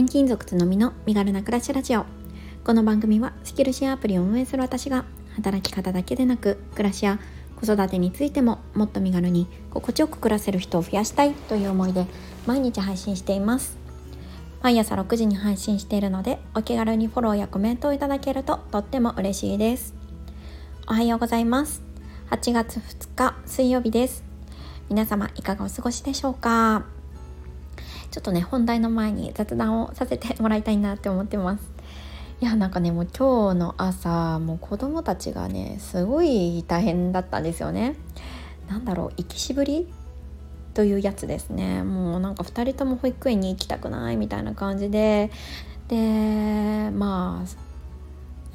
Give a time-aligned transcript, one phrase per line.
[0.00, 2.06] 転勤族つのみの身軽な暮らしラジオ
[2.64, 5.04] この番組はスキルシェアアプリを運営する私が
[5.36, 7.20] 働き方だけでなく暮らしや
[7.56, 12.06] 子育てについてももっと身軽に心地よく暮らせる人を増やしたいという思いで
[12.46, 13.76] 毎日配信しています
[14.62, 19.94] 毎朝6時に配信しているのでお気軽にフォローやコメントをいただけるととっても嬉しいです
[20.88, 21.82] おはようございます
[22.30, 24.24] 8月2日水曜日です
[24.88, 26.99] 皆様いかがお過ごしでしょうか
[28.10, 31.70] ちょっとね本題の前に雑談をさせてもらいたいなって思ってます。
[32.40, 37.96] いやなんかねもう今日の朝もう子供たちがねすごい大変だったんですよね。
[38.68, 39.88] なんだろう生きしぶり
[40.74, 41.82] というやつですね。
[41.82, 45.30] もうなんか2人とも保育園に行きたくないみたいな感じで。
[45.88, 47.48] でまあ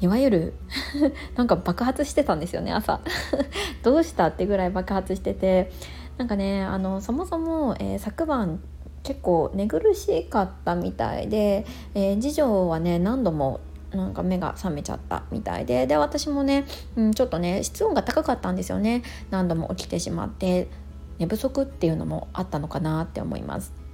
[0.00, 0.54] いわゆる
[1.36, 3.00] なんか爆発してたんですよね朝。
[3.82, 5.72] どうしたってぐらい爆発してて。
[6.18, 8.60] なんかねあのそもそも、えー、昨晩
[9.06, 13.60] 結構寝苦しかったみたいで、えー、次女はね何度も
[13.92, 20.66] なんか目が覚めちゃったみたいでで私もね、うん、ちょっとね室温が高かったんですよね何度も起きてしまって
[21.18, 23.85] 寝不足っていうのもあったのかなって思います。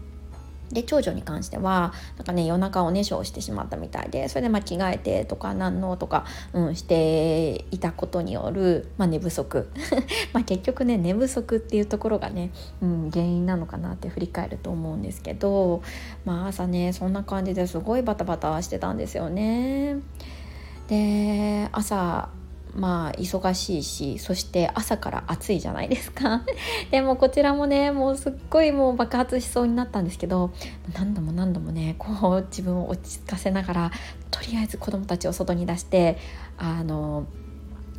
[0.73, 9.69] で長女に関してはなんかね夜中おねしょをしてしまったみたいでそれでまあ着替えてとか何のとか、うん、していたことによる、まあ、寝不足
[10.33, 12.51] まあ結局ね寝不足っていうところがね、
[12.81, 15.83] うん、原因なのかなって振り返ると思うんですけど、
[16.25, 19.99] まあ、朝ねそんな感じですごいバタバタしてたんですよね。
[20.89, 22.29] で朝
[22.75, 26.43] まあ忙しいしそして朝から暑いじゃないですか
[26.91, 30.51] でもこちらもねもうすっごいもう爆発しそうになったんですけど
[30.95, 33.91] 何度も何度もねこう自分を落ち着かせながら
[34.31, 36.17] とりあえず子供たちを外に出して
[36.57, 37.27] あの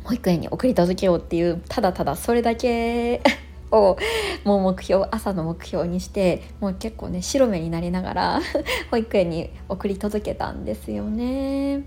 [0.02, 3.22] 保育園に送り届けようっていうただただそれだけ
[3.70, 3.96] を
[4.44, 8.40] もう目標朝の目標にしてもう結構ね白目になりながら
[8.90, 11.82] 保育園に送り届けたんですよね。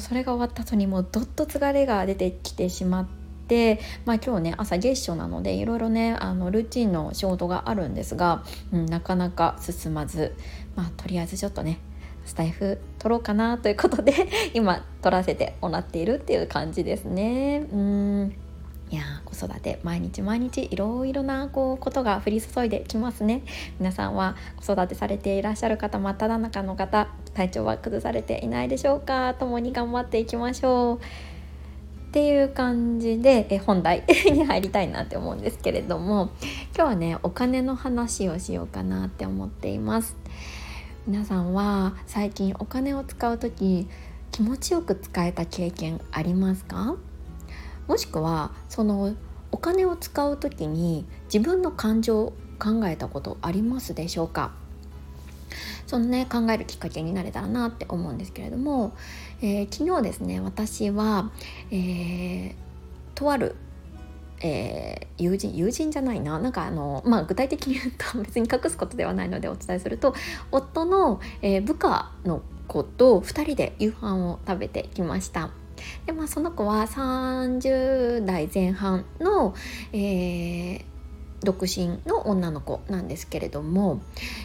[0.00, 3.18] それが終わった後にもうどっと疲れが出てきてしまって。
[4.04, 10.36] まあ、今日ね朝月初なのでいろいろねあのルーチンの仕事があるんですが、うん、なかなか進まず、
[10.76, 11.80] まあ、とりあえずちょっとね
[12.26, 14.12] スタイフ撮ろうかなということで
[14.52, 17.66] 今撮らせてもらっているっていう感じですね。
[17.72, 18.47] うん
[18.90, 23.42] いや子育て毎日毎日いろいろなこうことが降り注いできますね。
[23.78, 29.34] 皆さんは子育てされていらっしゃる方真っ只中の方体調は崩されていないでしょうか？
[29.34, 30.96] 共に頑張っていきましょう。
[30.96, 36.30] っていう感じでえ本題に入りたいなって思うんですけれども
[36.74, 40.16] 今日はねお金の話をしようかなって思っています。
[41.06, 43.86] 皆さんは最近お金を使う時
[44.30, 46.96] 気持ちよく使えた経験ありますか？
[47.88, 49.16] もしくはその
[49.50, 54.52] お金を使う時に自分の感情を考えたことありますでしょうか？
[55.86, 58.94] そのね考えるきっかけになれたらなって思うんですけれども、
[59.40, 61.32] えー、昨日ですね私は、
[61.70, 62.54] えー、
[63.14, 63.56] とある
[64.40, 70.14] えー、友人友人じゃないななんかあの、まあ、具体的に言うと 別に隠すことではないのでお伝えすると
[70.52, 75.50] 夫の、えー、部下の子と2人で夕飯を食べてきました。
[76.06, 79.54] でまあその子は30代前半の、
[79.92, 80.84] えー、
[81.42, 84.00] 独身の女の子なんですけれども、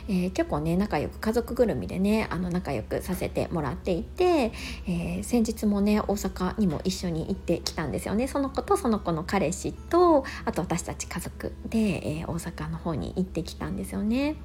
[0.08, 4.52] えー、結構ね仲良く家族ぐるみでねあの仲良くさせてもらっていて、
[4.88, 14.36] えー、先日もね大阪にも一緒に行ってきたんですよねその子とその子の彼氏とあと私たち家族で、えー、大阪の方に行ってきたんですよね。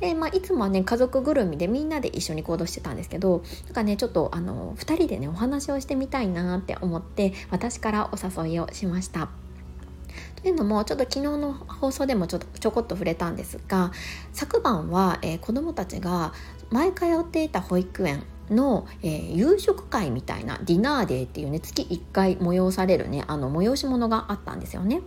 [0.00, 9.47] で、まあ、いつもはね家族ぐるみでみんなで一緒に行動してたんですけどなんかねちょっとあの2人でねお話をしてみたいなって思って私からお誘いをしました。
[10.42, 13.92] というのもちょっと昨日の放送でもちょっとちょこっと触れたんですが
[14.32, 16.32] 昨晩は、えー、子どもたちが
[16.70, 25.02] 前通っていた保育園の、えー、夕食会みたいなディナーデーっていうね月1回催されるねあの催し物があったんですよね。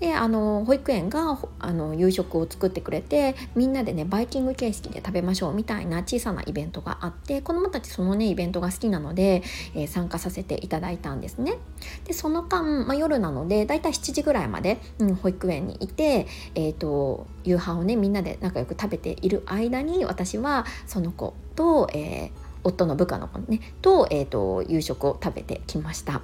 [0.00, 9.42] であの保育園があの夕食を作ってくれてみんなでねバイキング形式で食べましょうみたいな小さなイベントがあって子どもたちそのねイベントが好きなので、
[9.74, 11.58] えー、参加させていただいたんですね。
[12.04, 22.30] でその間、まあ、夜なのでだいたい7時ぐらいまで、うん、保育園にいて、えーと、夕飯をねみんなで仲良く食べている間に私はその子と、えー、
[22.64, 26.22] 夫の部下の子ねと,、えーと夕食を食べてきました。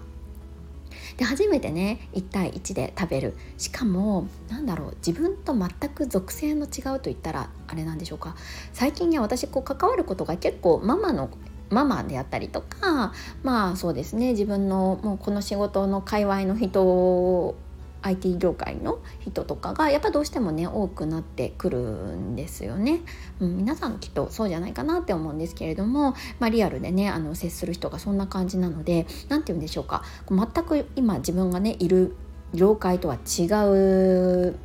[1.16, 3.34] で初めてね1対1で食べる。
[3.58, 8.36] しかもなんだろう自分と全く属性の違うと言ったらあれなんでしょうか。
[8.72, 11.30] 最近ね私こう関わることが結構ママの
[11.70, 17.56] ママであったりとかまあそうですね自分のもうこの仕事の界隈の人
[18.06, 23.00] IT 業界の人とかがやっぱどうしてもね多くなってくるんですよね、
[23.40, 30.02] うん、皆さんきっとそうじゃないかなって思うんですけれども、まあ、リアルでねあの接する人がそんな感じなので何て言うんでしょうか。
[30.28, 32.16] 全く今自分がねいる
[32.54, 34.56] 業界とは違う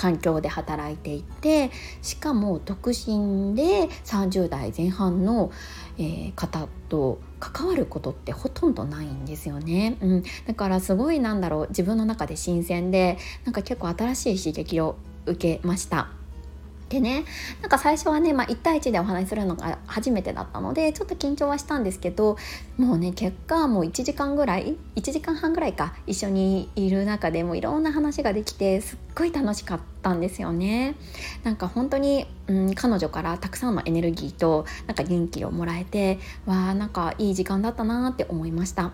[0.00, 1.70] 環境で働いていて
[2.00, 5.52] しかも独身で30代前半の、
[5.98, 16.19] えー、方と関わることってほとんどないんですよね、うん、だからすごいなんだろう自分の中で新鮮でなんか結構新しい刺激を受けました。
[16.90, 17.24] でね
[17.60, 22.36] なんか最初はね、まあ、1対1でお話しするのが初めてだったのでちょっと緊張はしたんですけど
[22.78, 30.96] もうね結果もう1時間ぐらい1時間半ぐらいか一緒にいる中でもいろんな話ができてすっごい楽しかったんですよね。
[31.44, 38.90] なんか本当に、うん、彼女からたくさんのエネルギーとなんか元気をもらえてわあなんかいい時間だったなって思いました。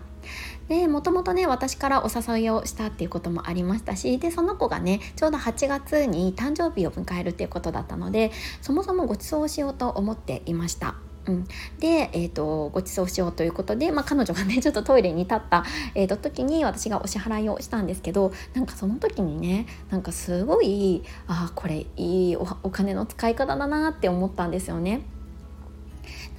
[0.67, 8.31] でもともとね私からお誘いをしたっていうこともありましたしでその子がねちょうど8月に誕生日を迎えるっていうことだったので
[8.61, 10.95] そもそもご馳走しようと思っていました。
[11.27, 11.47] うん、
[11.79, 25.01] で、えーと、ご馳走しようということで、まあ、彼女がね ちょっとトイレに立った、えーと、時に私がお支払いをしたんですけどなんかその時にねなんかすごいあこれいいお金の使い方だなって思ったんですよね。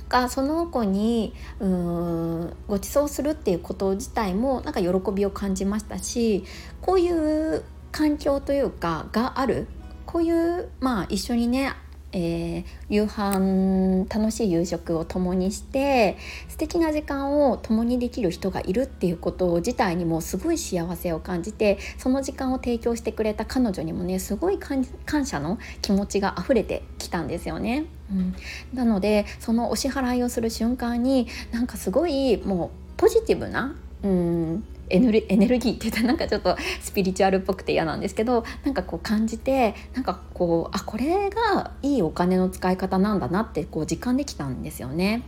[0.08, 6.44] かその子にうーんご馳走するっていうこと自体もなんか喜びを感じましたし
[6.80, 9.66] こういう環境というかがある
[10.06, 11.74] こういうまあ一緒にね
[12.12, 16.16] えー、夕飯楽しい夕食を共にして
[16.48, 24.84] 素敵な時間を共にできる人がいるっていうこと自体にもすごい幸せを感じてその時間を提供してくれた彼女にもねすごい感
[25.26, 27.84] 謝の気持ちが溢れてきたんですよね。
[28.10, 28.34] うん、
[28.72, 45.22] なのでそのお支払いをする瞬間になんかすごいもうポジティブな、うん、エネルエネルギーって言ったらなんかちょっとスピリチュアルっぽくて嫌なんですけどなんかこう感じてなんかこうあこれがいいお金の使い方なんだなってこう実感できたんですよね。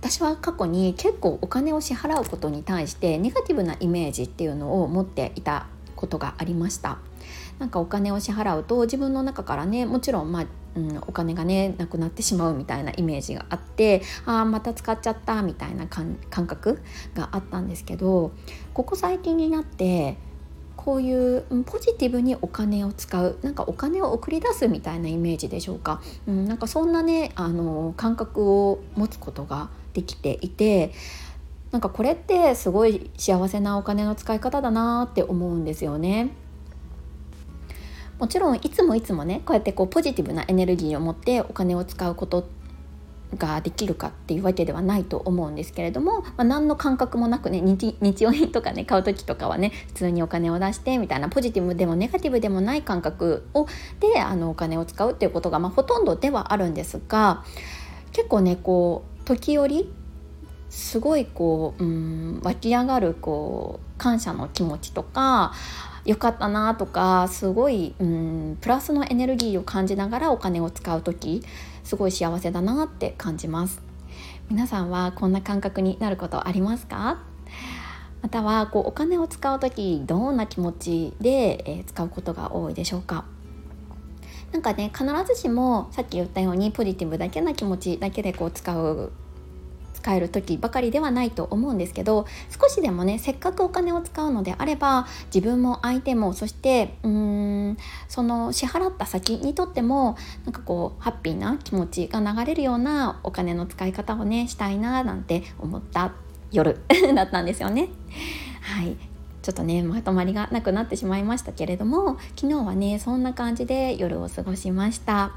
[0.00, 6.98] 私は過去に結構お金を支払うことに対してネガティブなイメージっていうのを持っていたことがありました。
[7.62, 16.16] なんかお金を支払うと自分の中からねもちろんまあうん、お金がねなくなってしまうみたいなイメージがあってああまた使っちゃったみたいな感
[16.46, 16.80] 覚
[17.14, 18.32] があったんですけど
[18.72, 20.16] ここ最近になって
[20.74, 30.94] こういうポジティブにお金を使うなんかお金を送り出すみたいなイメージでしょうか、うん、なんかそんなねあの感覚を持つことができていて
[31.70, 36.30] なんかこれってすごい幸せなお金の使い方だなって思うんですよね。
[38.22, 42.46] もちろんいつもいつもねこうやってこうポジティブなエネルギーを持ってお金を使うこと
[43.36, 53.66] ができるかっていうわけではないと思うんですけれども、まあ、何の感覚もなくね日用品とかね買う時とかはね普通にお金を出してみたいなポジティブでもネガティブでもない感覚を
[53.98, 57.42] であのお金を使うっていうことが、まあ、ほとんどではあるんですが
[58.12, 59.92] 結構ねこう時折
[60.70, 65.54] すごいこううん湧き上がるこう感謝の気持ちとか
[66.04, 71.42] 良かったなとかすごい、うん、プラスのエネルギーを感じながらお金を使う時
[71.84, 73.80] すごい幸せだなって感じます。
[74.50, 77.22] 皆さんはこんな感覚になることありますか？
[78.20, 83.24] またはこうお金を使う時どんな気持ちで、えー、使うことが多いでしょうか？
[84.52, 89.12] なんかね必ずしもさっき言ったようにポジティブだけな気持ちだけでこう使う
[90.02, 97.10] 使える時ばかりではないと思うんですけど少しでもねせっかくお金を使うのであれば自分も相手もそしてうー
[97.70, 97.76] ん
[98.08, 106.12] その支払った先にとってもなんかこうハッピーな気持ちが流れるようなお金の使い方をねしたいななんて思った
[106.50, 106.80] 夜
[107.14, 107.88] だったんですよね。
[108.60, 109.11] はい
[109.42, 115.32] ちょっとねまとまりがなくなってしまいましたけれども昨日はねそんな感じで夜を過ごしました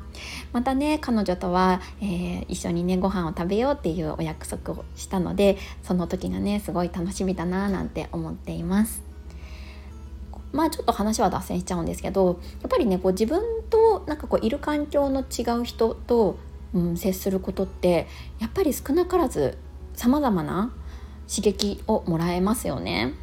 [0.53, 9.03] またね彼女とは、えー、一緒にねご飯を食べようっていうお約束をしたのでその時がねすごい楽しみだななんて思っています
[10.53, 16.37] まあちょっと話は脱線しちゃうんですけどやっぱりねこう自分となんかこういる環境の違う人と、
[16.73, 18.07] うん、接することって
[18.39, 19.57] やっぱり少なからず
[19.95, 20.71] さまざまな
[21.27, 23.13] 刺激をもらえますよね。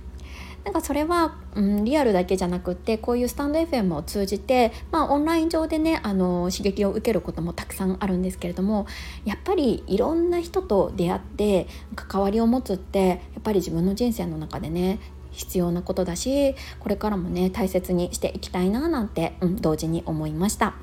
[0.64, 8.86] なんかそれは、うん、リアルだけじゃなくてこういうスタンド FM を通じて、まあ、オンライン上でねあの刺激を受けることもたくさんあるんですけれども
[9.24, 11.66] やっぱりいろんな人と出会って
[11.96, 15.00] 関わりを持つってやっぱり自分の人生の中でね
[15.32, 20.74] 必要なことだしこれからもね大切にしていきたいななんて、うん、同時に思いました。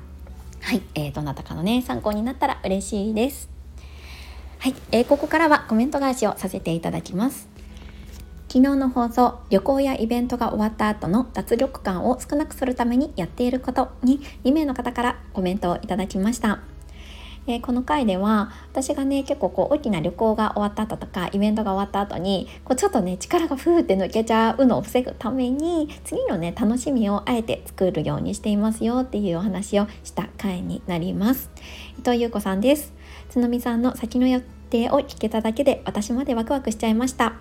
[0.62, 3.48] はい、えー、どなたかのね参考になったら嬉しいです。
[4.58, 7.48] はい、えー、ここからはコメント返しをさせていただきます。
[8.52, 16.58] 昨日の放送旅行やイベントが終わった後の脱力感を少なくするためにやっていることに2名の方からコメントをいただきました。
[17.46, 31.52] えー、この回では私がね結構こう大きな旅行が終わった後とかイベントが終わった後にこうちょっとね力がふーって抜けちゃうのを防ぐために次のね楽しみをあえて作るようにしていますよっていうお話をした回になります。
[32.00, 32.92] 伊藤優子さんです。
[33.28, 34.40] 津波さんの先の予
[34.70, 36.94] 定を聞けただけで私までワクワクしちゃい。
[36.94, 37.34] ました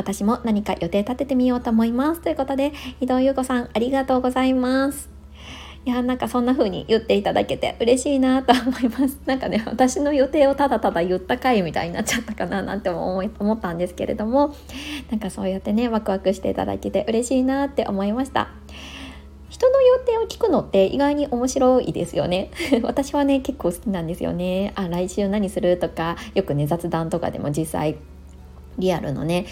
[0.00, 5.10] 私も何か予定立ててみようと思いますということで伊藤優子さんありがとうございます。
[5.84, 9.18] いやなんかそんな風に言っていただけて嬉しいなと思います。
[9.26, 14.54] なんかね私の予定をただただ言った回みたいになっちゃったかななんて思い 思ったんですけれども
[15.10, 18.48] なんかそうやってねワクワクしていただけて嬉しいなって思いました。
[19.50, 22.50] 人の予定を聞くのって意外に面白いですよね。
[22.82, 24.72] 私はね結構好きなんですよね。
[24.76, 27.96] あ来週何するとかよくね雑談とかでも実際
[28.78, 29.46] リアルのね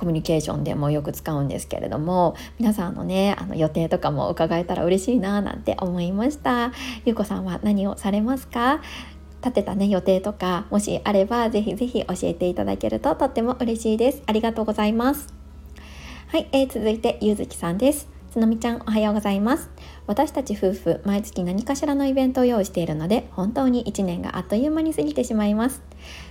[0.00, 6.72] コミュニケーションでもよく使うんですけれども皆さんのねあの予定とかも伺えたら嬉しいななんて思いました。
[7.04, 8.80] ゆうこさんは何をされますか？
[9.42, 14.22] 立てたね予定とかもしあればぜひぜひ教えていただけるととっても嬉しいです。
[14.26, 15.32] ありがとうございます。
[16.28, 18.09] はい、えー、続いてゆうずきさんです。
[18.30, 19.68] つのみちゃんおはようございます。
[20.06, 25.82] 私たち夫婦毎月何かしらのイベントを用意しているので本当に1年があっという間に過ぎてしまいます。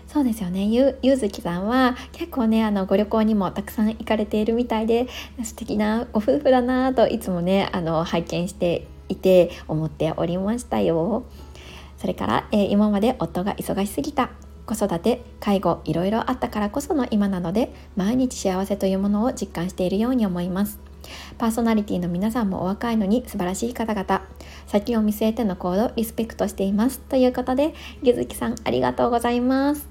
[0.08, 0.63] そうですよね。
[0.63, 5.08] ゆゆずきさんは結構ねあのご旅行にもたくさん行かれているみたいで
[5.44, 11.25] 素敵なご夫婦だなといつもねあの拝見していて思っておりましたよ。
[11.98, 14.29] それから、えー、今まで夫が忙しすぎた。
[14.65, 20.88] 子育て介護いろいろあったからこその今なので毎日幸せというものを実感しているように思います。
[21.38, 24.22] パーソナリティの皆さんもお若いのに素晴らしい方々
[24.68, 29.88] 先を見据えての行動リスペクトしていますということでゆずきさんありがとうございます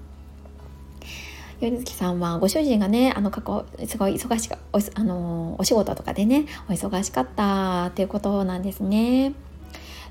[1.61, 9.33] ゆずきさんはご主人がねあの過去すごい忙しかおあのお仕事とかでねお忙しかったということなんですね。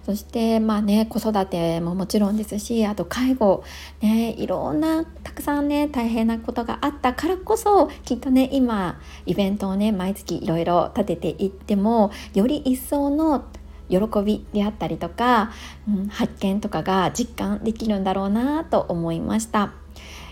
[0.07, 3.65] そしてまあね子育てももちろんですしあと介護
[4.01, 13.43] ねいろんなたくさんね大変なことがあったからこそきっとね今イベントをね毎月いろいろ立てていってもより一層の
[13.89, 15.51] 喜びであったりとか、
[15.89, 19.73] うん、発見とかが実感できるんだろうなと思いました。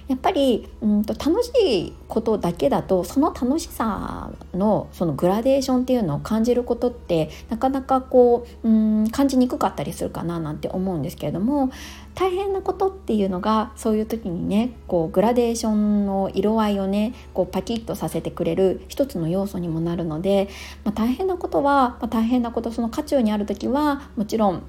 [0.08, 1.52] やっぱりうんと楽し
[1.88, 8.72] いことだけだとその楽しさのそのグラデーションっていうのを感じることってなかなかこうう
[9.04, 11.72] ん感じにくかったりするかななんて思うんですけれども
[12.14, 20.50] 大変なことっていうのがそういう時にねこうグラデーションの色合いをねこうパキッとさせてくれる一つの要素にもなるので、
[20.84, 24.64] まあ、大変なことは、まあ、大変なことその渦中にある時はもちろん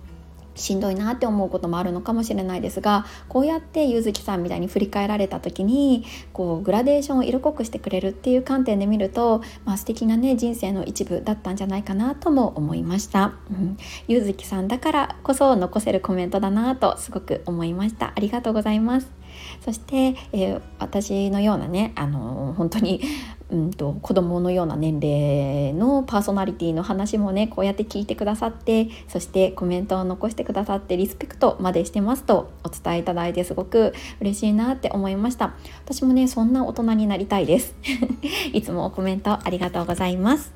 [0.57, 13.77] しんどいなって思うこともあるのかもしれないですがこうやってゆずきさんみたいに振り返られた時にこうグラデーションを色濃くしてくれるっていう観点で見ると、まあ、素敵なね人生の一部だったんじゃないかなとも思いました、うん、
[14.09, 18.13] ゆずきさんだからこそ残せるコメントだなとすごく思いました。
[18.15, 19.26] ありがとうございます。
[19.65, 23.01] そして、えー、私のようなねあの本当に
[23.49, 35.55] うんと、子供のような年齢のパーソナリティの話もねこうやって聞いてくださってそしてコメントを残してくださってリスペクトまでしてますとお伝えいただいてすごく嬉しいなって思いました。
[35.85, 37.75] 私もねそんな大人になりたいです。
[38.53, 40.53] いつもコメントありがとうございます。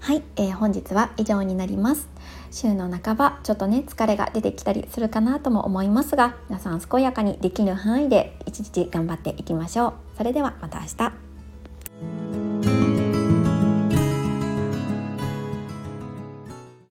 [0.00, 2.13] はい、えー、本日は以上になります。
[2.54, 9.94] 週の半ばちょっとね疲れが出てきたりするかなとも思いますが皆さん健やかにできる範囲で一日頑張っていきましょう。
[10.16, 11.23] それではまた明日。